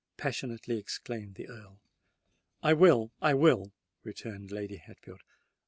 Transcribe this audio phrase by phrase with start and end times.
[0.17, 1.79] passionately exclaimed the Earl.
[2.63, 5.21] "I will—I will," returned Lady Hatfield.